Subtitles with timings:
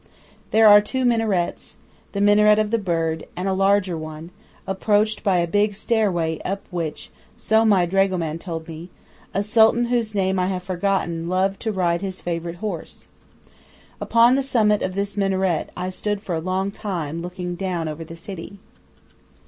[0.49, 1.75] There are two minarets,
[2.11, 4.31] the minaret of the bird, and a larger one,
[4.65, 8.89] approached by a big stairway up which, so my dragoman told me,
[9.31, 13.09] a Sultan whose name I have forgotten loved to ride his favorite horse.
[14.01, 18.03] Upon the summit of this minaret I stood for a long time, looking down over
[18.03, 18.57] the city.